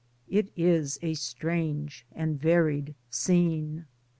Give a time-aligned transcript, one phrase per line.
[0.27, 3.85] It is a strange and varied scene.